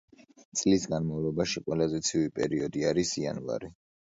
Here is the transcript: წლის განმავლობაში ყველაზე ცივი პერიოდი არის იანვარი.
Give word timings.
წლის 0.61 0.87
განმავლობაში 0.93 1.63
ყველაზე 1.67 2.01
ცივი 2.09 2.33
პერიოდი 2.41 2.89
არის 2.93 3.13
იანვარი. 3.25 3.75